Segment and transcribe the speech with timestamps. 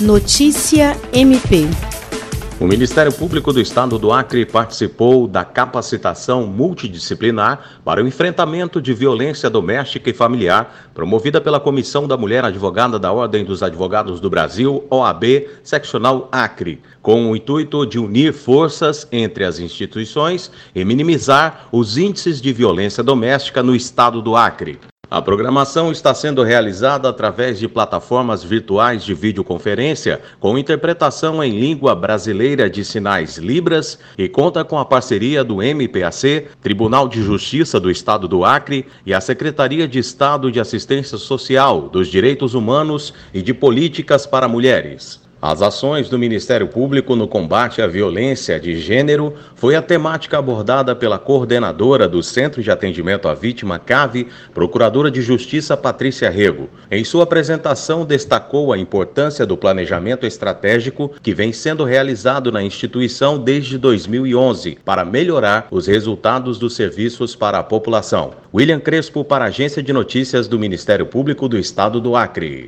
[0.00, 1.66] Notícia MP.
[2.60, 8.94] O Ministério Público do Estado do Acre participou da capacitação multidisciplinar para o enfrentamento de
[8.94, 14.30] violência doméstica e familiar, promovida pela Comissão da Mulher Advogada da Ordem dos Advogados do
[14.30, 21.66] Brasil, OAB, Seccional Acre, com o intuito de unir forças entre as instituições e minimizar
[21.72, 24.78] os índices de violência doméstica no estado do Acre.
[25.10, 31.94] A programação está sendo realizada através de plataformas virtuais de videoconferência com interpretação em língua
[31.94, 37.90] brasileira de sinais Libras e conta com a parceria do MPAC, Tribunal de Justiça do
[37.90, 43.40] Estado do Acre e a Secretaria de Estado de Assistência Social, dos Direitos Humanos e
[43.40, 45.26] de Políticas para Mulheres.
[45.40, 50.96] As ações do Ministério Público no combate à violência de gênero foi a temática abordada
[50.96, 56.68] pela coordenadora do Centro de Atendimento à Vítima CAVE, Procuradora de Justiça Patrícia Rego.
[56.90, 63.38] Em sua apresentação, destacou a importância do planejamento estratégico que vem sendo realizado na instituição
[63.38, 68.32] desde 2011 para melhorar os resultados dos serviços para a população.
[68.52, 72.66] William Crespo para a Agência de Notícias do Ministério Público do Estado do Acre.